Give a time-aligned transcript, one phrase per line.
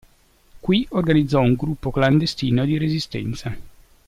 [0.61, 3.55] Qui organizzò un gruppo clandestino di resistenza.